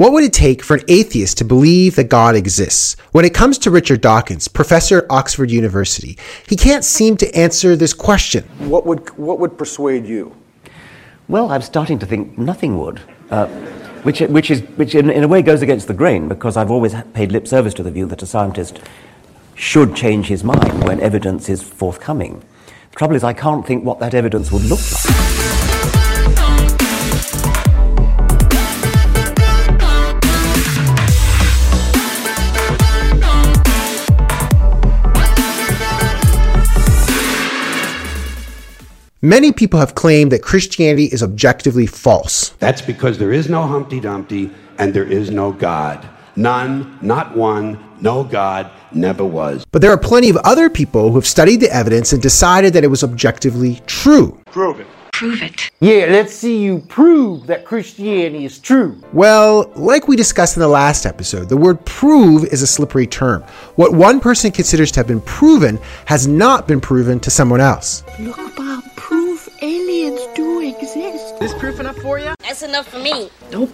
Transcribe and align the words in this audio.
What 0.00 0.12
would 0.12 0.24
it 0.24 0.32
take 0.32 0.62
for 0.62 0.76
an 0.76 0.84
atheist 0.88 1.36
to 1.36 1.44
believe 1.44 1.96
that 1.96 2.04
God 2.04 2.34
exists? 2.34 2.96
When 3.12 3.26
it 3.26 3.34
comes 3.34 3.58
to 3.58 3.70
Richard 3.70 4.00
Dawkins, 4.00 4.48
professor 4.48 5.02
at 5.02 5.10
Oxford 5.10 5.50
University, 5.50 6.16
he 6.48 6.56
can't 6.56 6.86
seem 6.86 7.18
to 7.18 7.30
answer 7.36 7.76
this 7.76 7.92
question. 7.92 8.44
What 8.60 8.86
would, 8.86 9.10
what 9.18 9.38
would 9.40 9.58
persuade 9.58 10.06
you? 10.06 10.34
Well, 11.28 11.52
I'm 11.52 11.60
starting 11.60 11.98
to 11.98 12.06
think 12.06 12.38
nothing 12.38 12.78
would. 12.78 13.02
Uh, 13.28 13.48
which, 14.02 14.20
which, 14.20 14.50
is, 14.50 14.62
which 14.76 14.94
in, 14.94 15.10
in 15.10 15.22
a 15.22 15.28
way 15.28 15.42
goes 15.42 15.60
against 15.60 15.86
the 15.86 15.92
grain, 15.92 16.28
because 16.28 16.56
I've 16.56 16.70
always 16.70 16.94
paid 17.12 17.30
lip 17.30 17.46
service 17.46 17.74
to 17.74 17.82
the 17.82 17.90
view 17.90 18.06
that 18.06 18.22
a 18.22 18.26
scientist 18.26 18.80
should 19.54 19.94
change 19.94 20.28
his 20.28 20.42
mind 20.42 20.82
when 20.84 20.98
evidence 21.00 21.50
is 21.50 21.62
forthcoming. 21.62 22.42
The 22.92 22.96
trouble 22.96 23.16
is, 23.16 23.22
I 23.22 23.34
can't 23.34 23.66
think 23.66 23.84
what 23.84 23.98
that 23.98 24.14
evidence 24.14 24.50
would 24.50 24.62
look 24.62 24.80
like. 24.80 25.69
Many 39.22 39.52
people 39.52 39.78
have 39.80 39.94
claimed 39.94 40.32
that 40.32 40.42
Christianity 40.42 41.04
is 41.04 41.22
objectively 41.22 41.84
false. 41.84 42.54
That's 42.58 42.80
because 42.80 43.18
there 43.18 43.34
is 43.34 43.50
no 43.50 43.66
Humpty 43.66 44.00
Dumpty 44.00 44.50
and 44.78 44.94
there 44.94 45.04
is 45.04 45.30
no 45.30 45.52
God. 45.52 46.08
None, 46.36 46.98
not 47.02 47.36
one, 47.36 47.78
no 48.00 48.24
God, 48.24 48.70
never 48.94 49.22
was. 49.22 49.66
But 49.72 49.82
there 49.82 49.90
are 49.90 49.98
plenty 49.98 50.30
of 50.30 50.38
other 50.38 50.70
people 50.70 51.10
who 51.10 51.16
have 51.16 51.26
studied 51.26 51.58
the 51.58 51.70
evidence 51.70 52.14
and 52.14 52.22
decided 52.22 52.72
that 52.72 52.82
it 52.82 52.86
was 52.86 53.04
objectively 53.04 53.82
true. 53.84 54.40
Prove 54.46 54.80
it. 54.80 54.86
Prove 55.12 55.42
it. 55.42 55.70
Yeah, 55.80 56.06
let's 56.08 56.32
see 56.32 56.62
you 56.62 56.78
prove 56.78 57.46
that 57.46 57.66
Christianity 57.66 58.46
is 58.46 58.58
true. 58.58 58.98
Well, 59.12 59.70
like 59.76 60.08
we 60.08 60.16
discussed 60.16 60.56
in 60.56 60.62
the 60.62 60.68
last 60.68 61.04
episode, 61.04 61.50
the 61.50 61.58
word 61.58 61.84
prove 61.84 62.44
is 62.44 62.62
a 62.62 62.66
slippery 62.66 63.06
term. 63.06 63.42
What 63.76 63.92
one 63.92 64.18
person 64.18 64.50
considers 64.50 64.90
to 64.92 65.00
have 65.00 65.06
been 65.06 65.20
proven 65.20 65.78
has 66.06 66.26
not 66.26 66.66
been 66.66 66.80
proven 66.80 67.20
to 67.20 67.30
someone 67.30 67.60
else. 67.60 68.02
Look, 68.18 68.38
exist. 71.50 71.56
Is 71.56 71.60
proof 71.60 71.80
enough 71.80 71.96
for 71.98 72.18
you? 72.18 72.34
That's 72.40 72.62
enough 72.62 72.88
for 72.88 72.98
me. 72.98 73.30
Nope. 73.50 73.72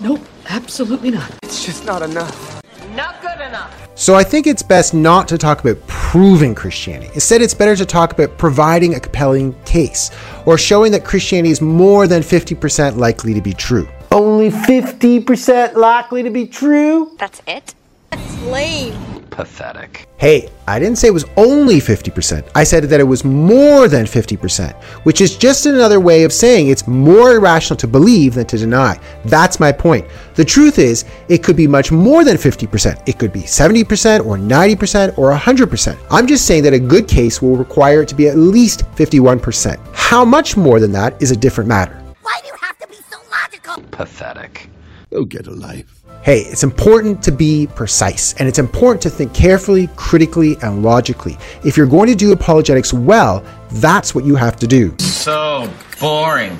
Nope, 0.00 0.20
absolutely 0.48 1.10
not. 1.10 1.30
It's 1.42 1.64
just 1.64 1.84
not 1.84 2.02
enough. 2.02 2.62
Not 2.94 3.20
good 3.22 3.40
enough. 3.40 3.88
So 3.96 4.14
I 4.14 4.24
think 4.24 4.46
it's 4.46 4.62
best 4.62 4.92
not 4.92 5.28
to 5.28 5.38
talk 5.38 5.60
about 5.64 5.84
proving 5.86 6.54
Christianity. 6.54 7.10
Instead, 7.14 7.42
it's 7.42 7.54
better 7.54 7.76
to 7.76 7.86
talk 7.86 8.12
about 8.12 8.36
providing 8.38 8.94
a 8.94 9.00
compelling 9.00 9.54
case 9.64 10.10
or 10.46 10.58
showing 10.58 10.92
that 10.92 11.04
Christianity 11.04 11.50
is 11.50 11.60
more 11.60 12.06
than 12.06 12.22
50% 12.22 12.96
likely 12.96 13.34
to 13.34 13.40
be 13.40 13.52
true. 13.52 13.88
Only 14.10 14.50
50% 14.50 15.74
likely 15.74 16.22
to 16.22 16.30
be 16.30 16.46
true? 16.46 17.16
That's 17.18 17.40
it? 17.46 17.74
That's 18.10 18.42
lame. 18.42 19.13
Pathetic. 19.34 20.06
Hey, 20.16 20.48
I 20.68 20.78
didn't 20.78 20.96
say 20.96 21.08
it 21.08 21.12
was 21.12 21.24
only 21.36 21.78
50%. 21.78 22.48
I 22.54 22.62
said 22.62 22.84
that 22.84 23.00
it 23.00 23.04
was 23.04 23.24
more 23.24 23.88
than 23.88 24.06
50%, 24.06 24.80
which 25.02 25.20
is 25.20 25.36
just 25.36 25.66
another 25.66 25.98
way 25.98 26.22
of 26.22 26.32
saying 26.32 26.68
it's 26.68 26.86
more 26.86 27.34
irrational 27.34 27.76
to 27.78 27.88
believe 27.88 28.34
than 28.34 28.46
to 28.46 28.56
deny. 28.56 28.96
That's 29.24 29.58
my 29.58 29.72
point. 29.72 30.06
The 30.36 30.44
truth 30.44 30.78
is, 30.78 31.04
it 31.28 31.42
could 31.42 31.56
be 31.56 31.66
much 31.66 31.90
more 31.90 32.22
than 32.22 32.36
50%. 32.36 33.08
It 33.08 33.18
could 33.18 33.32
be 33.32 33.40
70% 33.40 34.24
or 34.24 34.38
90% 34.38 35.18
or 35.18 35.32
100%. 35.32 35.98
I'm 36.12 36.28
just 36.28 36.46
saying 36.46 36.62
that 36.62 36.72
a 36.72 36.78
good 36.78 37.08
case 37.08 37.42
will 37.42 37.56
require 37.56 38.02
it 38.02 38.08
to 38.10 38.14
be 38.14 38.28
at 38.28 38.36
least 38.36 38.84
51%. 38.94 39.80
How 39.94 40.24
much 40.24 40.56
more 40.56 40.78
than 40.78 40.92
that 40.92 41.20
is 41.20 41.32
a 41.32 41.36
different 41.36 41.66
matter. 41.66 42.00
Why 42.22 42.38
do 42.40 42.46
you 42.46 42.54
have 42.60 42.78
to 42.78 42.86
be 42.86 42.94
so 43.10 43.18
logical? 43.32 43.82
Pathetic. 43.90 44.70
Go 45.10 45.24
get 45.24 45.48
a 45.48 45.50
life. 45.50 46.03
Hey, 46.24 46.40
it's 46.40 46.62
important 46.62 47.22
to 47.24 47.30
be 47.30 47.66
precise 47.66 48.32
and 48.38 48.48
it's 48.48 48.58
important 48.58 49.02
to 49.02 49.10
think 49.10 49.34
carefully, 49.34 49.90
critically, 49.94 50.56
and 50.62 50.82
logically. 50.82 51.36
If 51.66 51.76
you're 51.76 51.86
going 51.86 52.08
to 52.08 52.14
do 52.14 52.32
apologetics 52.32 52.94
well, 52.94 53.44
that's 53.72 54.14
what 54.14 54.24
you 54.24 54.34
have 54.34 54.56
to 54.56 54.66
do. 54.66 54.96
So 55.00 55.70
boring. 56.00 56.58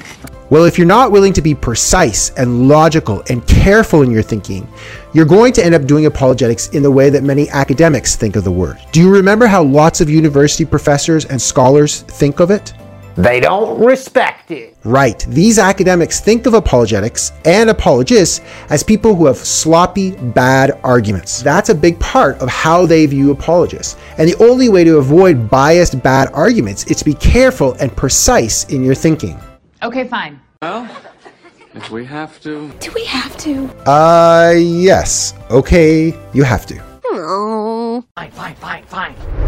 Well, 0.50 0.66
if 0.66 0.76
you're 0.76 0.86
not 0.86 1.12
willing 1.12 1.32
to 1.32 1.41
be 1.41 1.54
precise 1.54 2.28
and 2.32 2.69
logical 2.69 3.22
and 3.30 3.47
careful 3.47 4.02
in 4.02 4.10
your 4.10 4.22
thinking, 4.22 4.69
you're 5.14 5.25
going 5.25 5.54
to 5.54 5.64
end 5.64 5.75
up 5.75 5.86
doing 5.86 6.04
apologetics 6.04 6.69
in 6.69 6.82
the 6.82 6.91
way 6.91 7.08
that 7.08 7.22
many 7.22 7.48
academics 7.48 8.16
think 8.16 8.36
of 8.36 8.44
the 8.44 8.52
word. 8.52 8.76
Do 8.92 9.00
you 9.00 9.10
remember 9.10 9.46
how 9.46 9.62
lots 9.62 10.02
of 10.02 10.10
university 10.10 10.66
professors 10.66 11.25
and 11.25 11.41
scholars 11.41 12.02
think 12.02 12.41
of 12.41 12.50
it? 12.50 12.75
They 13.16 13.38
don't 13.38 13.80
respect 13.80 14.50
it. 14.50 14.76
Right. 14.82 15.25
These 15.28 15.58
academics 15.58 16.20
think 16.20 16.47
of 16.47 16.54
apologetics 16.54 17.32
and 17.44 17.70
apologists 17.70 18.41
as 18.70 18.82
people 18.82 19.14
who 19.14 19.26
have 19.26 19.36
sloppy, 19.36 20.12
bad 20.12 20.80
arguments. 20.82 21.42
That's 21.42 21.69
a 21.69 21.75
big 21.75 21.98
part 22.00 22.38
of 22.38 22.48
how 22.48 22.86
they 22.86 23.06
view 23.06 23.30
apologists. 23.30 23.97
And 24.19 24.28
the 24.28 24.36
only 24.42 24.69
way 24.69 24.82
to 24.84 24.98
avoid 24.98 25.48
biased, 25.48 26.02
bad 26.02 26.28
arguments 26.32 26.84
is 26.88 26.97
to 26.98 27.04
be 27.04 27.14
careful 27.14 27.75
and 27.75 27.94
precise 27.97 28.64
in 28.64 28.82
your 28.82 28.94
thinking. 28.94 29.38
Okay, 29.82 30.08
fine. 30.08 30.41
Well, 30.60 30.88
if 31.75 31.91
we 31.91 32.04
have 32.06 32.41
to. 32.42 32.70
Do 32.81 32.91
we 32.94 33.04
have 33.04 33.36
to? 33.38 33.69
Uh, 33.88 34.54
yes. 34.56 35.34
Okay, 35.50 36.16
you 36.32 36.42
have 36.42 36.66
to. 36.66 36.82
Oh. 37.04 38.04
Fine, 38.16 38.31
fine, 38.32 38.54
fine, 38.56 38.84
fine. 38.84 39.44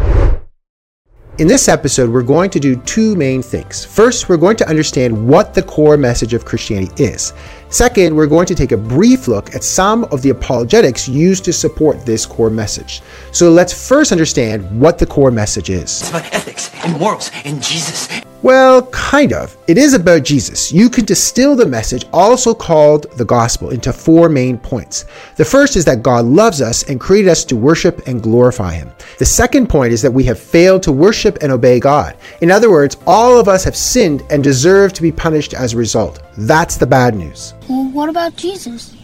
In 1.39 1.47
this 1.47 1.69
episode, 1.69 2.09
we're 2.09 2.23
going 2.23 2.49
to 2.49 2.59
do 2.59 2.77
two 2.77 3.15
main 3.15 3.43
things. 3.43 3.85
First, 3.85 4.31
we're 4.31 4.39
going 4.39 4.57
to 4.57 4.67
understand 4.71 5.29
what 5.29 5.53
the 5.53 5.63
core 5.63 5.99
message 5.99 6.33
of 6.33 6.47
Christianity 6.47 7.05
is. 7.05 7.35
Second, 7.69 8.17
we're 8.17 8.27
going 8.27 8.47
to 8.47 8.55
take 8.55 8.73
a 8.73 8.77
brief 8.79 9.29
look 9.29 9.55
at 9.55 9.63
some 9.63 10.05
of 10.05 10.23
the 10.23 10.31
apologetics 10.31 11.07
used 11.07 11.45
to 11.45 11.53
support 11.53 12.07
this 12.07 12.25
core 12.25 12.49
message. 12.49 13.03
So 13.33 13.51
let's 13.51 13.87
first 13.87 14.13
understand 14.13 14.81
what 14.81 14.99
the 14.99 15.05
core 15.05 15.31
message 15.31 15.69
is. 15.69 16.01
It's 16.01 16.09
about 16.09 16.33
ethics 16.33 16.71
and 16.83 16.99
morals 16.99 17.31
and 17.45 17.63
Jesus. 17.63 18.09
Well, 18.43 18.87
kind 18.89 19.33
of. 19.33 19.57
It 19.67 19.79
is 19.79 19.95
about 19.95 20.23
Jesus. 20.23 20.71
You 20.71 20.91
can 20.91 21.05
distill 21.05 21.57
the 21.57 21.67
message, 21.67 22.05
also 22.13 22.55
called 22.55 23.11
the 23.17 23.25
gospel, 23.25 23.71
into 23.71 23.93
four 23.93 24.29
main 24.29 24.59
points. 24.59 25.07
The 25.37 25.45
first 25.45 25.77
is 25.77 25.85
that 25.87 26.03
God 26.03 26.27
loves 26.27 26.61
us 26.61 26.89
and 26.89 27.01
created 27.01 27.31
us 27.31 27.45
to 27.47 27.57
worship 27.57 28.07
and 28.07 28.23
glorify 28.23 28.75
Him. 28.75 28.91
The 29.19 29.25
second 29.25 29.69
point 29.69 29.93
is 29.93 30.03
that 30.03 30.13
we 30.13 30.25
have 30.25 30.39
failed 30.39 30.83
to 30.85 30.93
worship 30.93 31.39
and 31.41 31.51
obey 31.51 31.81
God. 31.81 32.17
In 32.43 32.51
other 32.51 32.71
words, 32.71 32.99
all 33.07 33.41
of 33.41 33.49
us 33.49 33.65
have 33.65 33.77
sinned 33.77 34.23
and 34.31 34.45
deserve 34.45 34.93
to 34.93 35.03
be 35.03 35.13
punished 35.13 35.55
as 35.55 35.73
a 35.73 35.79
result. 35.79 36.23
That's 36.37 36.77
the 36.77 36.87
bad 36.87 37.15
news. 37.15 37.55
Well, 37.69 37.91
what 37.91 38.09
about 38.09 38.37
Jesus? 38.37 38.95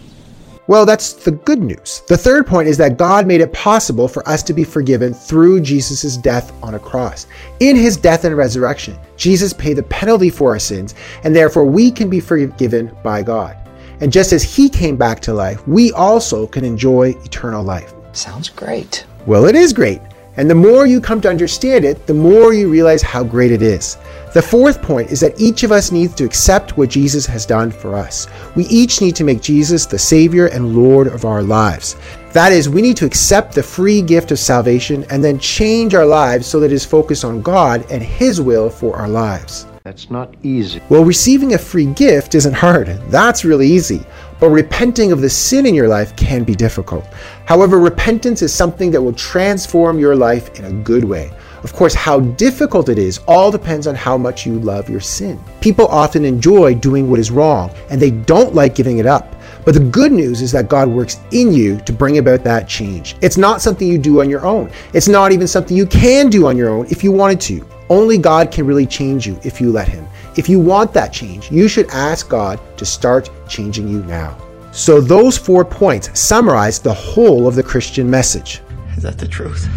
Well, 0.69 0.87
that's 0.87 1.13
the 1.13 1.33
good 1.33 1.61
news. 1.61 2.03
The 2.07 2.17
third 2.17 2.47
point 2.47 2.69
is 2.69 2.77
that 2.79 2.97
God 2.97 3.27
made 3.27 3.41
it 3.41 3.53
possible 3.53 4.07
for 4.07 4.27
us 4.29 4.45
to 4.45 4.53
be 4.53 4.63
forgiven 4.63 5.13
through 5.13 5.61
Jesus' 5.61 6.17
death 6.17 6.53
on 6.63 6.75
a 6.75 6.79
cross. 6.79 7.27
In 7.59 7.75
his 7.75 7.97
death 7.97 8.25
and 8.25 8.37
resurrection, 8.37 8.97
Jesus 9.17 9.53
paid 9.53 9.75
the 9.75 9.83
penalty 9.83 10.31
for 10.31 10.51
our 10.51 10.61
sins, 10.61 10.95
and 11.25 11.35
therefore 11.35 11.65
we 11.65 11.91
can 11.91 12.09
be 12.09 12.21
forgiven 12.21 12.97
by 13.03 13.23
God. 13.23 13.57
And 14.01 14.13
just 14.13 14.33
as 14.33 14.43
he 14.45 14.69
came 14.69 14.97
back 14.97 15.19
to 15.21 15.35
life, 15.35 15.67
we 15.67 15.93
also 15.93 16.47
can 16.47 16.65
enjoy 16.65 17.11
eternal 17.25 17.65
life. 17.65 17.93
Sounds 18.13 18.49
great. 18.49 19.05
Well, 19.27 19.47
it 19.47 19.57
is 19.57 19.73
great. 19.73 20.01
And 20.37 20.49
the 20.49 20.55
more 20.55 20.87
you 20.87 21.01
come 21.01 21.21
to 21.23 21.29
understand 21.29 21.85
it, 21.85 22.07
the 22.07 22.15
more 22.15 22.55
you 22.55 22.71
realize 22.71 23.03
how 23.03 23.23
great 23.23 23.53
it 23.53 23.63
is. 23.63 23.99
The 24.35 24.41
fourth 24.41 24.81
point 24.81 25.13
is 25.13 25.21
that 25.21 25.39
each 25.39 25.63
of 25.63 25.73
us 25.73 25.93
needs 25.93 26.15
to 26.15 26.25
accept 26.25 26.79
what 26.79 26.89
Jesus 26.89 27.27
has 27.27 27.45
done 27.45 27.71
for 27.71 27.95
us. 27.95 28.29
We 28.57 28.65
each 28.65 29.03
need 29.03 29.15
to 29.17 29.25
make 29.25 29.43
Jesus 29.43 29.85
the 29.85 29.99
Savior 29.99 30.47
and 30.47 30.75
Lord 30.75 31.07
of 31.07 31.27
our 31.27 31.43
lives. 31.43 31.97
That 32.33 32.51
is, 32.51 32.67
we 32.67 32.81
need 32.81 32.97
to 32.97 33.05
accept 33.05 33.55
the 33.55 33.63
free 33.63 34.01
gift 34.01 34.33
of 34.33 34.39
salvation 34.39 35.05
and 35.11 35.23
then 35.23 35.39
change 35.39 35.95
our 35.95 36.07
lives 36.07 36.47
so 36.47 36.61
that 36.61 36.71
it 36.71 36.73
is 36.73 36.83
focused 36.83 37.27
on 37.27 37.43
God 37.43 37.85
and 37.91 38.03
His 38.03 38.41
will 38.41 38.71
for 38.71 38.97
our 38.97 39.07
lives. 39.07 39.67
That's 39.85 40.11
not 40.11 40.35
easy. 40.43 40.81
Well, 40.89 41.05
receiving 41.05 41.53
a 41.53 41.59
free 41.59 41.93
gift 41.93 42.35
isn't 42.35 42.55
hard. 42.55 42.87
That's 43.11 43.45
really 43.45 43.67
easy. 43.67 44.01
But 44.41 44.49
repenting 44.49 45.13
of 45.13 45.21
the 45.21 45.29
sin 45.29 45.67
in 45.67 45.75
your 45.75 45.89
life 45.89 46.17
can 46.17 46.43
be 46.43 46.55
difficult. 46.55 47.05
However, 47.45 47.79
repentance 47.79 48.41
is 48.41 48.55
something 48.55 48.91
that 48.93 49.03
will 49.03 49.13
transform 49.13 49.99
your 49.99 50.17
life 50.17 50.59
in 50.59 50.65
a 50.65 50.73
good 50.83 51.05
way. 51.05 51.33
Of 51.63 51.73
course, 51.73 51.95
how 51.95 52.21
difficult 52.21 52.89
it 52.89 52.99
is 52.99 53.21
all 53.29 53.51
depends 53.51 53.87
on 53.87 53.95
how 53.95 54.19
much 54.19 54.45
you 54.47 54.59
love 54.59 54.91
your 54.91 55.01
sin. 55.01 55.39
People 55.61 55.87
often 55.87 56.25
enjoy 56.25 56.75
doing 56.75 57.09
what 57.09 57.21
is 57.21 57.31
wrong 57.31 57.71
and 57.91 58.01
they 58.01 58.11
don't 58.11 58.55
like 58.55 58.75
giving 58.75 58.99
it 58.99 59.07
up. 59.07 59.37
But 59.65 59.75
the 59.75 59.81
good 59.81 60.11
news 60.11 60.43
is 60.43 60.51
that 60.53 60.69
God 60.69 60.89
works 60.89 61.21
in 61.31 61.53
you 61.53 61.79
to 61.83 61.93
bring 61.93 62.19
about 62.19 62.43
that 62.43 62.69
change. 62.69 63.15
It's 63.21 63.37
not 63.37 63.63
something 63.63 63.87
you 63.87 63.99
do 63.99 64.21
on 64.21 64.29
your 64.29 64.45
own. 64.45 64.71
It's 64.93 65.07
not 65.07 65.31
even 65.31 65.47
something 65.47 65.77
you 65.77 65.87
can 65.87 66.31
do 66.31 66.49
on 66.49 66.57
your 66.57 66.69
own 66.69 66.87
if 66.87 67.05
you 67.05 67.13
wanted 67.13 67.41
to. 67.43 67.65
Only 67.89 68.19
God 68.19 68.51
can 68.51 68.67
really 68.67 68.87
change 68.87 69.27
you 69.27 69.39
if 69.45 69.61
you 69.61 69.71
let 69.71 69.87
Him. 69.87 70.07
If 70.37 70.49
you 70.49 70.59
want 70.59 70.93
that 70.95 71.13
change, 71.13 71.51
you 71.51 71.69
should 71.69 71.89
ask 71.91 72.29
God 72.29 72.59
to 72.79 72.85
start 72.85 73.31
changing 73.49 73.87
you 73.87 74.03
now. 74.05 74.37
So, 74.73 75.01
those 75.01 75.37
four 75.37 75.65
points 75.65 76.19
summarize 76.19 76.79
the 76.79 76.95
whole 76.95 77.47
of 77.47 77.55
the 77.55 77.63
Christian 77.63 78.09
message. 78.09 78.63
Is 78.97 79.03
that 79.03 79.19
the 79.19 79.29
truth? 79.29 79.69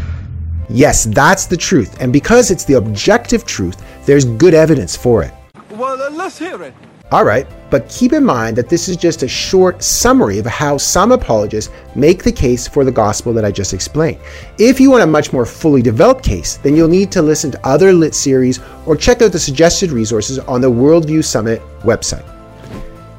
Yes, 0.70 1.06
that's 1.06 1.46
the 1.46 1.58
truth. 1.58 2.02
And 2.02 2.12
because 2.12 2.52
it's 2.52 2.66
the 2.66 2.76
objective 2.76 3.46
truth, 3.46 3.84
there's 4.06 4.26
good 4.26 4.54
evidence 4.54 4.96
for 4.96 5.24
it. 5.24 5.34
Well, 5.72 6.02
uh, 6.02 6.10
let's 6.12 6.40
hear 6.40 6.62
it. 6.64 6.74
Alright, 7.14 7.46
but 7.70 7.88
keep 7.88 8.14
in 8.14 8.26
mind 8.26 8.58
that 8.58 8.68
this 8.68 8.90
is 8.90 8.98
just 8.98 9.22
a 9.22 9.28
short 9.28 9.84
summary 9.84 10.40
of 10.40 10.46
how 10.48 10.76
some 10.78 11.12
apologists 11.12 11.72
make 11.94 12.24
the 12.24 12.32
case 12.32 12.68
for 12.68 12.84
the 12.84 12.92
gospel 12.92 13.32
that 13.34 13.46
I 13.46 13.52
just 13.52 13.76
explained. 13.76 14.20
If 14.58 14.80
you 14.80 14.90
want 14.90 15.04
a 15.04 15.08
much 15.08 15.32
more 15.32 15.46
fully 15.46 15.84
developed 15.84 16.26
case, 16.26 16.58
then 16.58 16.76
you'll 16.76 16.88
need 16.88 17.12
to 17.12 17.22
listen 17.22 17.52
to 17.52 17.68
other 17.68 17.94
lit 17.94 18.16
series 18.16 18.60
or 18.88 18.96
check 18.96 19.22
out 19.22 19.32
the 19.32 19.40
suggested 19.40 19.92
resources 19.92 20.40
on 20.40 20.62
the 20.62 20.72
Worldview 20.72 21.24
Summit 21.24 21.62
website. 21.82 22.35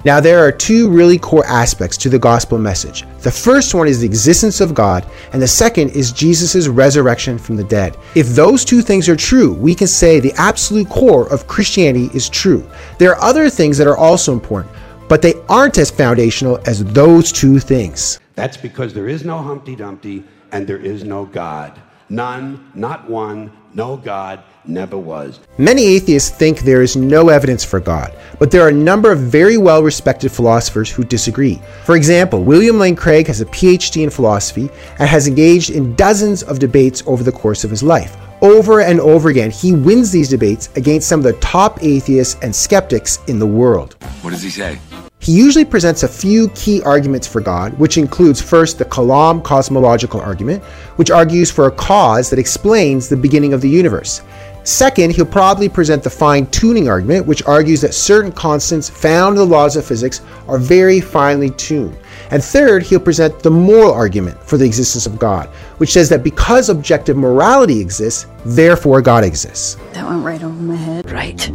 Now, 0.06 0.20
there 0.20 0.38
are 0.38 0.52
two 0.52 0.88
really 0.88 1.18
core 1.18 1.44
aspects 1.46 1.96
to 1.96 2.08
the 2.08 2.16
gospel 2.16 2.58
message. 2.58 3.04
The 3.22 3.30
first 3.32 3.74
one 3.74 3.88
is 3.88 3.98
the 3.98 4.06
existence 4.06 4.60
of 4.60 4.72
God, 4.72 5.04
and 5.32 5.42
the 5.42 5.48
second 5.48 5.90
is 5.96 6.12
Jesus' 6.12 6.68
resurrection 6.68 7.38
from 7.38 7.56
the 7.56 7.64
dead. 7.64 7.96
If 8.14 8.28
those 8.28 8.64
two 8.64 8.82
things 8.82 9.08
are 9.08 9.16
true, 9.16 9.52
we 9.54 9.74
can 9.74 9.88
say 9.88 10.20
the 10.20 10.32
absolute 10.34 10.88
core 10.88 11.28
of 11.32 11.48
Christianity 11.48 12.08
is 12.14 12.28
true. 12.28 12.64
There 12.98 13.16
are 13.16 13.20
other 13.20 13.50
things 13.50 13.76
that 13.78 13.88
are 13.88 13.96
also 13.96 14.32
important, 14.32 14.72
but 15.08 15.22
they 15.22 15.34
aren't 15.48 15.76
as 15.76 15.90
foundational 15.90 16.60
as 16.66 16.84
those 16.84 17.32
two 17.32 17.58
things. 17.58 18.20
That's 18.36 18.56
because 18.56 18.94
there 18.94 19.08
is 19.08 19.24
no 19.24 19.38
Humpty 19.38 19.74
Dumpty 19.74 20.22
and 20.52 20.68
there 20.68 20.78
is 20.78 21.02
no 21.02 21.24
God. 21.24 21.82
None, 22.08 22.70
not 22.74 23.10
one, 23.10 23.50
no 23.74 23.96
God, 23.96 24.42
never 24.64 24.96
was. 24.96 25.40
Many 25.58 25.84
atheists 25.84 26.30
think 26.30 26.60
there 26.60 26.82
is 26.82 26.96
no 26.96 27.28
evidence 27.28 27.64
for 27.64 27.80
God, 27.80 28.16
but 28.38 28.50
there 28.50 28.62
are 28.62 28.68
a 28.68 28.72
number 28.72 29.10
of 29.10 29.18
very 29.18 29.56
well 29.58 29.82
respected 29.82 30.30
philosophers 30.30 30.90
who 30.90 31.04
disagree. 31.04 31.60
For 31.84 31.96
example, 31.96 32.44
William 32.44 32.78
Lane 32.78 32.96
Craig 32.96 33.26
has 33.26 33.40
a 33.40 33.46
PhD 33.46 34.04
in 34.04 34.10
philosophy 34.10 34.70
and 34.98 35.08
has 35.08 35.26
engaged 35.26 35.70
in 35.70 35.94
dozens 35.96 36.42
of 36.44 36.58
debates 36.58 37.02
over 37.06 37.22
the 37.22 37.32
course 37.32 37.64
of 37.64 37.70
his 37.70 37.82
life. 37.82 38.16
Over 38.40 38.82
and 38.82 39.00
over 39.00 39.30
again, 39.30 39.50
he 39.50 39.72
wins 39.72 40.12
these 40.12 40.28
debates 40.28 40.68
against 40.76 41.08
some 41.08 41.20
of 41.20 41.24
the 41.24 41.32
top 41.40 41.82
atheists 41.82 42.36
and 42.42 42.54
skeptics 42.54 43.18
in 43.26 43.38
the 43.38 43.46
world. 43.46 43.96
What 44.22 44.30
does 44.30 44.42
he 44.42 44.50
say? 44.50 44.78
He 45.26 45.32
usually 45.32 45.64
presents 45.64 46.04
a 46.04 46.08
few 46.08 46.50
key 46.50 46.80
arguments 46.82 47.26
for 47.26 47.40
God, 47.40 47.76
which 47.80 47.98
includes 47.98 48.40
first 48.40 48.78
the 48.78 48.84
Kalam 48.84 49.42
cosmological 49.42 50.20
argument, 50.20 50.62
which 50.94 51.10
argues 51.10 51.50
for 51.50 51.66
a 51.66 51.70
cause 51.72 52.30
that 52.30 52.38
explains 52.38 53.08
the 53.08 53.16
beginning 53.16 53.52
of 53.52 53.60
the 53.60 53.68
universe. 53.68 54.22
Second, 54.62 55.10
he'll 55.10 55.26
probably 55.26 55.68
present 55.68 56.04
the 56.04 56.10
fine 56.10 56.46
tuning 56.52 56.88
argument, 56.88 57.26
which 57.26 57.42
argues 57.42 57.80
that 57.80 57.92
certain 57.92 58.30
constants 58.30 58.88
found 58.88 59.32
in 59.32 59.38
the 59.38 59.44
laws 59.44 59.74
of 59.74 59.84
physics 59.84 60.20
are 60.46 60.58
very 60.58 61.00
finely 61.00 61.50
tuned. 61.50 61.98
And 62.30 62.40
third, 62.40 62.84
he'll 62.84 63.00
present 63.00 63.40
the 63.40 63.50
moral 63.50 63.92
argument 63.92 64.40
for 64.44 64.56
the 64.56 64.64
existence 64.64 65.06
of 65.06 65.18
God, 65.18 65.48
which 65.78 65.92
says 65.92 66.08
that 66.10 66.22
because 66.22 66.68
objective 66.68 67.16
morality 67.16 67.80
exists, 67.80 68.28
therefore 68.44 69.02
God 69.02 69.24
exists. 69.24 69.76
That 69.92 70.06
went 70.06 70.24
right 70.24 70.44
over 70.44 70.54
my 70.54 70.76
head. 70.76 71.10
Right. 71.10 71.50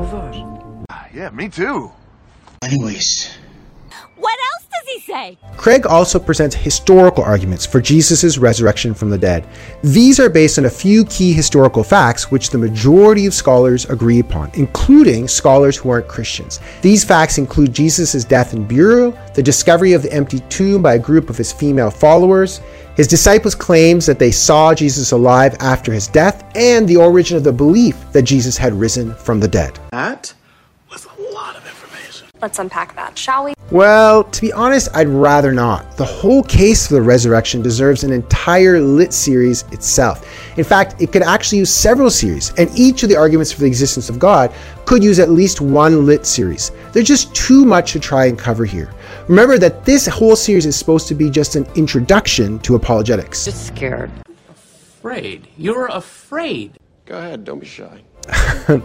Ah, 0.90 1.08
yeah, 1.14 1.30
me 1.30 1.48
too. 1.48 1.90
Anyways. 2.64 3.38
What 4.22 4.38
else 4.54 4.68
does 4.72 4.88
he 4.88 5.00
say? 5.12 5.38
Craig 5.58 5.86
also 5.86 6.20
presents 6.20 6.56
historical 6.56 7.24
arguments 7.24 7.66
for 7.66 7.82
Jesus' 7.82 8.38
resurrection 8.38 8.94
from 8.94 9.10
the 9.10 9.18
dead. 9.18 9.48
These 9.84 10.20
are 10.20 10.30
based 10.30 10.58
on 10.58 10.66
a 10.66 10.70
few 10.70 11.06
key 11.06 11.34
historical 11.34 11.84
facts 11.84 12.32
which 12.32 12.50
the 12.50 12.58
majority 12.58 13.26
of 13.26 13.34
scholars 13.34 13.86
agree 13.90 14.20
upon, 14.20 14.52
including 14.54 15.28
scholars 15.28 15.78
who 15.78 15.90
aren't 15.90 16.08
Christians. 16.08 16.60
These 16.82 17.04
facts 17.04 17.38
include 17.38 17.74
Jesus' 17.74 18.24
death 18.24 18.54
and 18.54 18.68
burial, 18.68 19.18
the 19.36 19.44
discovery 19.44 19.94
of 19.94 20.02
the 20.02 20.14
empty 20.14 20.40
tomb 20.50 20.82
by 20.82 20.96
a 20.96 21.00
group 21.00 21.30
of 21.30 21.38
his 21.38 21.52
female 21.52 21.92
followers, 21.92 22.62
his 22.96 23.08
disciples' 23.08 23.56
claims 23.56 24.06
that 24.06 24.20
they 24.20 24.32
saw 24.32 24.74
Jesus 24.74 25.12
alive 25.12 25.56
after 25.60 25.94
his 25.94 26.08
death, 26.08 26.44
and 26.56 26.88
the 26.88 26.98
origin 26.98 27.38
of 27.38 27.44
the 27.44 27.54
belief 27.54 27.96
that 28.12 28.24
Jesus 28.24 28.58
had 28.58 28.74
risen 28.74 29.14
from 29.16 29.40
the 29.40 29.48
dead. 29.48 29.80
That 29.92 30.34
was 30.90 31.06
a 31.06 31.34
lot 31.34 31.56
of 31.56 31.66
information. 31.66 32.28
Let's 32.42 32.58
unpack 32.58 32.96
that, 32.96 33.16
shall 33.18 33.46
we? 33.46 33.54
Well, 33.70 34.24
to 34.24 34.42
be 34.42 34.52
honest, 34.52 34.90
I'd 34.96 35.08
rather 35.08 35.52
not. 35.52 35.96
The 35.96 36.06
whole 36.06 36.42
case 36.42 36.88
for 36.88 36.96
the 36.96 37.02
resurrection 37.02 37.62
deserves 37.62 38.04
an 38.04 38.12
entire 38.12 38.82
lit 38.82 39.14
series 39.14 39.62
itself. 39.72 40.28
In 40.58 40.64
fact, 40.64 41.00
it 41.00 41.12
could 41.12 41.22
actually 41.22 41.60
use 41.60 41.72
several 41.72 42.10
series, 42.10 42.52
and 42.58 42.70
each 42.76 43.04
of 43.04 43.10
the 43.10 43.16
arguments 43.16 43.52
for 43.52 43.62
the 43.62 43.68
existence 43.68 44.10
of 44.10 44.18
God 44.18 44.52
could 44.86 45.04
use 45.04 45.20
at 45.20 45.30
least 45.30 45.62
one 45.62 46.08
lit 46.08 46.26
series. 46.26 46.72
There's 46.94 47.08
just 47.08 47.34
too 47.36 47.64
much 47.64 47.92
to 47.92 48.00
try 48.00 48.26
and 48.26 48.38
cover 48.38 48.66
here. 48.66 48.92
Remember 49.28 49.60
that 49.60 49.86
this 49.86 50.08
whole 50.08 50.36
series 50.36 50.66
is 50.66 50.76
supposed 50.76 51.08
to 51.10 51.16
be 51.16 51.30
just 51.30 51.56
an 51.56 51.68
introduction 51.76 52.58
to 52.60 52.74
apologetics. 52.74 53.46
Just 53.46 53.68
scared. 53.68 54.12
Afraid. 54.50 55.48
You're 55.58 55.88
afraid. 55.88 56.80
Go 57.06 57.18
ahead, 57.20 57.46
don't 57.46 57.60
be 57.60 57.68
shy. 57.68 58.02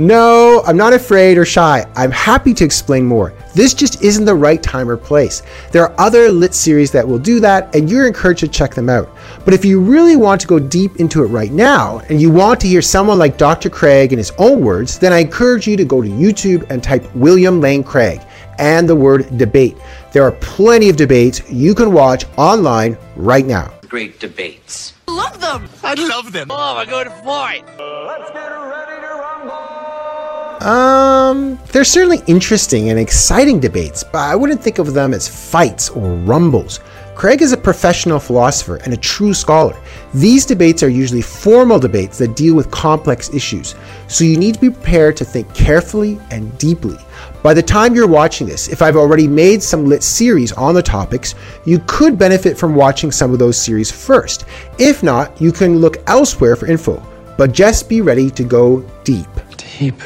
No, 0.00 0.62
I'm 0.64 0.76
not 0.76 0.92
afraid 0.92 1.38
or 1.38 1.44
shy. 1.44 1.84
I'm 1.96 2.12
happy 2.12 2.54
to 2.54 2.64
explain 2.64 3.04
more. 3.04 3.34
This 3.52 3.74
just 3.74 4.00
isn't 4.00 4.24
the 4.24 4.34
right 4.34 4.62
time 4.62 4.88
or 4.88 4.96
place. 4.96 5.42
There 5.72 5.82
are 5.82 5.92
other 5.98 6.30
lit 6.30 6.54
series 6.54 6.92
that 6.92 7.06
will 7.06 7.18
do 7.18 7.40
that, 7.40 7.74
and 7.74 7.90
you're 7.90 8.06
encouraged 8.06 8.38
to 8.40 8.48
check 8.48 8.76
them 8.76 8.88
out. 8.88 9.10
But 9.44 9.54
if 9.54 9.64
you 9.64 9.80
really 9.80 10.14
want 10.14 10.40
to 10.42 10.46
go 10.46 10.60
deep 10.60 11.00
into 11.00 11.24
it 11.24 11.26
right 11.26 11.50
now, 11.50 11.98
and 12.10 12.22
you 12.22 12.30
want 12.30 12.60
to 12.60 12.68
hear 12.68 12.80
someone 12.80 13.18
like 13.18 13.36
Dr. 13.36 13.70
Craig 13.70 14.12
in 14.12 14.18
his 14.18 14.30
own 14.38 14.60
words, 14.64 15.00
then 15.00 15.12
I 15.12 15.18
encourage 15.18 15.66
you 15.66 15.76
to 15.76 15.84
go 15.84 16.00
to 16.00 16.08
YouTube 16.08 16.70
and 16.70 16.80
type 16.80 17.12
William 17.16 17.60
Lane 17.60 17.82
Craig 17.82 18.20
and 18.60 18.88
the 18.88 18.94
word 18.94 19.36
debate. 19.36 19.78
There 20.12 20.22
are 20.22 20.32
plenty 20.32 20.88
of 20.90 20.96
debates 20.96 21.42
you 21.50 21.74
can 21.74 21.92
watch 21.92 22.24
online 22.36 22.96
right 23.16 23.44
now. 23.44 23.77
Great 23.88 24.20
debates. 24.20 24.92
I 25.08 25.12
love 25.12 25.40
them. 25.40 25.68
I 25.82 25.94
love 25.94 26.32
them. 26.32 26.48
Oh, 26.50 26.76
we're 26.76 26.84
going 26.84 27.08
for 27.08 27.52
it! 27.52 27.64
Let's 27.78 28.30
get 28.32 28.48
ready 28.48 29.00
to 29.00 29.48
fight. 29.48 30.62
Um, 30.62 31.58
they're 31.72 31.84
certainly 31.84 32.20
interesting 32.26 32.90
and 32.90 32.98
exciting 32.98 33.60
debates, 33.60 34.04
but 34.04 34.18
I 34.18 34.36
wouldn't 34.36 34.62
think 34.62 34.78
of 34.78 34.92
them 34.92 35.14
as 35.14 35.26
fights 35.26 35.88
or 35.88 36.10
rumbles. 36.10 36.80
Craig 37.14 37.40
is 37.40 37.52
a 37.52 37.56
professional 37.56 38.20
philosopher 38.20 38.76
and 38.84 38.92
a 38.92 38.96
true 38.96 39.32
scholar. 39.32 39.76
These 40.12 40.44
debates 40.44 40.82
are 40.82 40.90
usually 40.90 41.22
formal 41.22 41.78
debates 41.78 42.18
that 42.18 42.36
deal 42.36 42.54
with 42.54 42.70
complex 42.70 43.32
issues, 43.32 43.74
so 44.06 44.22
you 44.22 44.36
need 44.36 44.54
to 44.56 44.60
be 44.60 44.70
prepared 44.70 45.16
to 45.16 45.24
think 45.24 45.52
carefully 45.54 46.18
and 46.30 46.56
deeply. 46.58 46.98
By 47.42 47.54
the 47.54 47.62
time 47.62 47.94
you're 47.94 48.08
watching 48.08 48.48
this, 48.48 48.68
if 48.68 48.82
I've 48.82 48.96
already 48.96 49.28
made 49.28 49.62
some 49.62 49.86
lit 49.86 50.02
series 50.02 50.50
on 50.52 50.74
the 50.74 50.82
topics, 50.82 51.36
you 51.64 51.78
could 51.86 52.18
benefit 52.18 52.58
from 52.58 52.74
watching 52.74 53.12
some 53.12 53.32
of 53.32 53.38
those 53.38 53.56
series 53.56 53.90
first. 53.90 54.44
If 54.78 55.02
not, 55.04 55.40
you 55.40 55.52
can 55.52 55.78
look 55.78 55.98
elsewhere 56.08 56.56
for 56.56 56.66
info, 56.66 57.00
but 57.36 57.52
just 57.52 57.88
be 57.88 58.00
ready 58.00 58.28
to 58.30 58.42
go 58.42 58.80
deep. 59.04 59.28
Deep. 59.56 60.00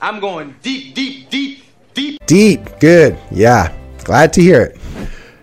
I'm 0.00 0.18
going 0.18 0.54
deep, 0.62 0.94
deep, 0.94 1.28
deep, 1.28 1.62
deep. 1.92 2.24
Deep. 2.24 2.80
Good. 2.80 3.18
Yeah. 3.30 3.76
Glad 4.04 4.32
to 4.34 4.40
hear 4.40 4.62
it. 4.62 4.78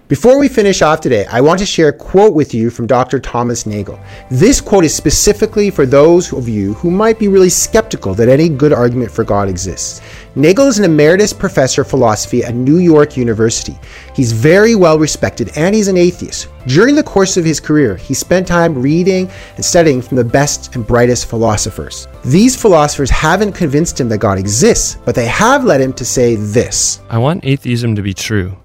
Before 0.07 0.37
we 0.37 0.47
finish 0.47 0.83
off 0.83 1.01
today, 1.01 1.25
I 1.31 1.41
want 1.41 1.57
to 1.61 1.65
share 1.65 1.87
a 1.87 1.93
quote 1.93 2.35
with 2.35 2.53
you 2.53 2.69
from 2.69 2.85
Dr. 2.85 3.19
Thomas 3.19 3.65
Nagel. 3.65 3.99
This 4.29 4.61
quote 4.61 4.85
is 4.85 4.93
specifically 4.93 5.71
for 5.71 5.87
those 5.87 6.31
of 6.31 6.47
you 6.47 6.75
who 6.75 6.91
might 6.91 7.17
be 7.17 7.27
really 7.27 7.49
skeptical 7.49 8.13
that 8.13 8.29
any 8.29 8.47
good 8.47 8.71
argument 8.71 9.09
for 9.09 9.23
God 9.23 9.49
exists. 9.49 10.01
Nagel 10.35 10.67
is 10.67 10.77
an 10.77 10.85
emeritus 10.85 11.33
professor 11.33 11.81
of 11.81 11.87
philosophy 11.87 12.43
at 12.43 12.53
New 12.53 12.77
York 12.77 13.17
University. 13.17 13.75
He's 14.15 14.31
very 14.31 14.75
well 14.75 14.99
respected 14.99 15.49
and 15.55 15.73
he's 15.73 15.87
an 15.87 15.97
atheist. 15.97 16.49
During 16.67 16.93
the 16.93 17.01
course 17.01 17.35
of 17.35 17.43
his 17.43 17.59
career, 17.59 17.95
he 17.95 18.13
spent 18.13 18.45
time 18.45 18.79
reading 18.79 19.27
and 19.55 19.65
studying 19.65 20.03
from 20.03 20.17
the 20.17 20.23
best 20.23 20.75
and 20.75 20.85
brightest 20.85 21.25
philosophers. 21.27 22.07
These 22.23 22.55
philosophers 22.55 23.09
haven't 23.09 23.53
convinced 23.53 23.99
him 23.99 24.09
that 24.09 24.19
God 24.19 24.37
exists, 24.37 24.99
but 25.03 25.15
they 25.15 25.25
have 25.25 25.63
led 25.63 25.81
him 25.81 25.93
to 25.93 26.05
say 26.05 26.35
this 26.35 27.01
I 27.09 27.17
want 27.17 27.43
atheism 27.43 27.95
to 27.95 28.03
be 28.03 28.13
true, 28.13 28.55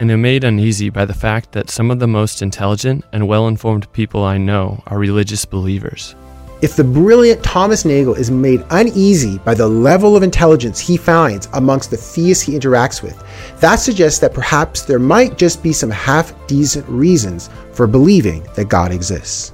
and 0.00 0.10
am 0.10 0.22
made 0.22 0.42
uneasy 0.42 0.88
by 0.88 1.04
the 1.04 1.14
fact 1.14 1.52
that 1.52 1.70
some 1.70 1.90
of 1.90 1.98
the 1.98 2.08
most 2.08 2.40
intelligent 2.40 3.04
and 3.12 3.28
well 3.28 3.46
informed 3.46 3.92
people 3.92 4.24
I 4.24 4.38
know 4.38 4.82
are 4.86 4.98
religious 4.98 5.44
believers. 5.44 6.16
If 6.62 6.76
the 6.76 6.84
brilliant 6.84 7.42
Thomas 7.42 7.84
Nagel 7.84 8.14
is 8.14 8.30
made 8.30 8.64
uneasy 8.70 9.38
by 9.38 9.54
the 9.54 9.68
level 9.68 10.16
of 10.16 10.22
intelligence 10.22 10.78
he 10.78 10.96
finds 10.96 11.48
amongst 11.52 11.90
the 11.90 11.96
theists 11.96 12.42
he 12.42 12.52
interacts 12.52 13.02
with, 13.02 13.22
that 13.60 13.76
suggests 13.76 14.20
that 14.20 14.34
perhaps 14.34 14.82
there 14.82 14.98
might 14.98 15.38
just 15.38 15.62
be 15.62 15.72
some 15.72 15.90
half 15.90 16.34
decent 16.46 16.86
reasons 16.88 17.48
for 17.72 17.86
believing 17.86 18.42
that 18.56 18.68
God 18.68 18.92
exists. 18.92 19.52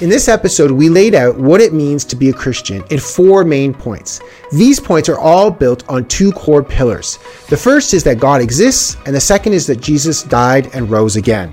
In 0.00 0.08
this 0.08 0.28
episode, 0.28 0.70
we 0.70 0.88
laid 0.88 1.14
out 1.14 1.36
what 1.36 1.60
it 1.60 1.74
means 1.74 2.06
to 2.06 2.16
be 2.16 2.30
a 2.30 2.32
Christian 2.32 2.82
in 2.88 2.98
four 2.98 3.44
main 3.44 3.74
points. 3.74 4.22
These 4.50 4.80
points 4.80 5.10
are 5.10 5.18
all 5.18 5.50
built 5.50 5.86
on 5.90 6.06
two 6.06 6.32
core 6.32 6.62
pillars. 6.62 7.18
The 7.50 7.58
first 7.58 7.92
is 7.92 8.02
that 8.04 8.18
God 8.18 8.40
exists, 8.40 8.96
and 9.04 9.14
the 9.14 9.20
second 9.20 9.52
is 9.52 9.66
that 9.66 9.82
Jesus 9.82 10.22
died 10.22 10.74
and 10.74 10.90
rose 10.90 11.16
again. 11.16 11.52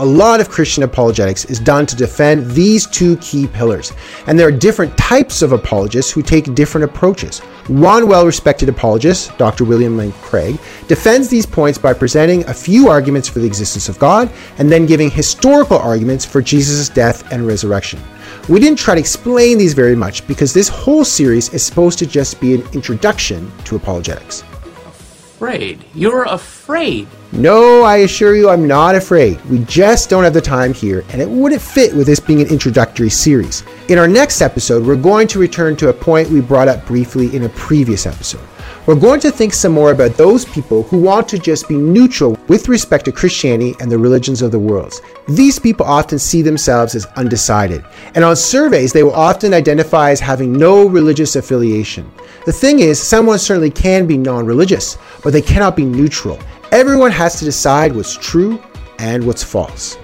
A 0.00 0.06
lot 0.06 0.40
of 0.40 0.48
Christian 0.48 0.84
apologetics 0.84 1.44
is 1.46 1.58
done 1.58 1.84
to 1.86 1.96
defend 1.96 2.52
these 2.52 2.86
two 2.86 3.16
key 3.16 3.48
pillars, 3.48 3.92
and 4.28 4.38
there 4.38 4.46
are 4.46 4.52
different 4.52 4.96
types 4.96 5.42
of 5.42 5.50
apologists 5.50 6.12
who 6.12 6.22
take 6.22 6.54
different 6.54 6.84
approaches. 6.84 7.40
One 7.66 8.06
well 8.06 8.24
respected 8.24 8.68
apologist, 8.68 9.36
Dr. 9.38 9.64
William 9.64 9.96
Lane 9.96 10.12
Craig, 10.22 10.60
defends 10.86 11.28
these 11.28 11.46
points 11.46 11.78
by 11.78 11.94
presenting 11.94 12.46
a 12.46 12.54
few 12.54 12.88
arguments 12.88 13.28
for 13.28 13.40
the 13.40 13.46
existence 13.46 13.88
of 13.88 13.98
God 13.98 14.30
and 14.58 14.70
then 14.70 14.86
giving 14.86 15.10
historical 15.10 15.78
arguments 15.78 16.24
for 16.24 16.40
Jesus' 16.40 16.88
death 16.88 17.32
and 17.32 17.44
resurrection. 17.44 18.00
We 18.48 18.60
didn't 18.60 18.78
try 18.78 18.94
to 18.94 19.00
explain 19.00 19.58
these 19.58 19.74
very 19.74 19.96
much 19.96 20.24
because 20.28 20.54
this 20.54 20.68
whole 20.68 21.04
series 21.04 21.52
is 21.52 21.66
supposed 21.66 21.98
to 21.98 22.06
just 22.06 22.40
be 22.40 22.54
an 22.54 22.62
introduction 22.72 23.50
to 23.64 23.74
apologetics. 23.74 24.42
Afraid. 24.86 25.84
You're 25.92 26.22
afraid. 26.22 27.08
No, 27.30 27.82
I 27.82 27.98
assure 27.98 28.34
you, 28.34 28.48
I'm 28.48 28.66
not 28.66 28.94
afraid. 28.94 29.38
We 29.50 29.58
just 29.64 30.08
don't 30.08 30.24
have 30.24 30.32
the 30.32 30.40
time 30.40 30.72
here, 30.72 31.04
and 31.10 31.20
it 31.20 31.28
wouldn't 31.28 31.60
fit 31.60 31.94
with 31.94 32.06
this 32.06 32.20
being 32.20 32.40
an 32.40 32.48
introductory 32.48 33.10
series. 33.10 33.64
In 33.90 33.98
our 33.98 34.08
next 34.08 34.40
episode, 34.40 34.86
we're 34.86 34.96
going 34.96 35.28
to 35.28 35.38
return 35.38 35.76
to 35.76 35.90
a 35.90 35.92
point 35.92 36.30
we 36.30 36.40
brought 36.40 36.68
up 36.68 36.86
briefly 36.86 37.36
in 37.36 37.42
a 37.42 37.48
previous 37.50 38.06
episode. 38.06 38.40
We're 38.86 38.94
going 38.94 39.20
to 39.20 39.30
think 39.30 39.52
some 39.52 39.72
more 39.72 39.92
about 39.92 40.12
those 40.12 40.46
people 40.46 40.84
who 40.84 40.98
want 40.98 41.28
to 41.28 41.38
just 41.38 41.68
be 41.68 41.76
neutral 41.76 42.38
with 42.48 42.66
respect 42.66 43.04
to 43.04 43.12
Christianity 43.12 43.74
and 43.78 43.92
the 43.92 43.98
religions 43.98 44.40
of 44.40 44.50
the 44.50 44.58
world. 44.58 44.94
These 45.28 45.58
people 45.58 45.84
often 45.84 46.18
see 46.18 46.40
themselves 46.40 46.94
as 46.94 47.04
undecided, 47.16 47.84
and 48.14 48.24
on 48.24 48.36
surveys, 48.36 48.94
they 48.94 49.02
will 49.02 49.12
often 49.12 49.52
identify 49.52 50.12
as 50.12 50.20
having 50.20 50.54
no 50.54 50.88
religious 50.88 51.36
affiliation. 51.36 52.10
The 52.46 52.52
thing 52.54 52.78
is, 52.78 52.98
someone 52.98 53.38
certainly 53.38 53.70
can 53.70 54.06
be 54.06 54.16
non 54.16 54.46
religious, 54.46 54.96
but 55.22 55.34
they 55.34 55.42
cannot 55.42 55.76
be 55.76 55.84
neutral. 55.84 56.38
Everyone 56.70 57.10
has 57.12 57.38
to 57.38 57.46
decide 57.46 57.96
what's 57.96 58.14
true 58.14 58.62
and 58.98 59.26
what's 59.26 59.42
false. 59.42 59.96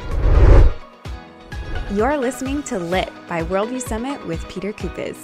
You're 1.93 2.17
listening 2.17 2.63
to 2.65 2.79
Lit 2.79 3.13
by 3.29 3.43
Worldview 3.43 3.83
Summit 3.83 4.27
with 4.27 4.49
Peter 4.49 4.73
Kupas. 4.73 5.19